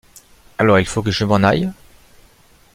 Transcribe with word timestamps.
Alors, 0.57 0.79
il 0.79 0.87
faut 0.87 1.03
que 1.03 1.11
je 1.11 1.25
m'en 1.25 1.35
aille? 1.43 1.69